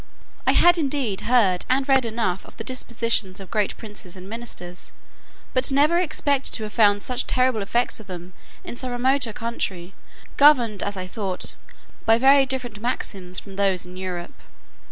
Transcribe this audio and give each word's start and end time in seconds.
I 0.47 0.53
had 0.53 0.79
indeed 0.79 1.21
heard 1.29 1.63
and 1.69 1.87
read 1.87 2.05
enough 2.07 2.43
of 2.47 2.57
the 2.57 2.63
dispositions 2.63 3.39
of 3.39 3.51
great 3.51 3.77
princes 3.77 4.15
and 4.17 4.27
ministers, 4.27 4.93
but 5.53 5.71
never 5.71 5.99
expected 5.99 6.53
to 6.55 6.63
have 6.63 6.73
found 6.73 7.03
such 7.03 7.27
terrible 7.27 7.61
effects 7.61 7.99
of 7.99 8.07
them, 8.07 8.33
in 8.63 8.75
so 8.75 8.89
remote 8.89 9.27
a 9.27 9.31
country, 9.33 9.93
governed, 10.37 10.81
as 10.81 10.97
I 10.97 11.05
thought, 11.05 11.53
by 12.03 12.17
very 12.17 12.47
different 12.47 12.81
maxims 12.81 13.39
from 13.39 13.57
those 13.57 13.85
in 13.85 13.95
Europe. 13.95 14.33